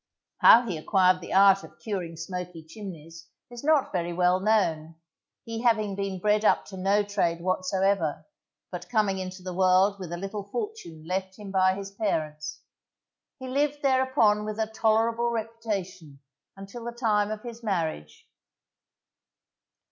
[0.39, 4.95] How he acquired the art of curing smoky chimneys is not very well known,
[5.45, 8.25] he having been bred up to no trade whatsoever,
[8.71, 12.61] but coming into the world with a little fortune left him by his parents,
[13.37, 16.19] he lived thereupon with a tolerable reputation,
[16.57, 18.27] until the time of his marriage.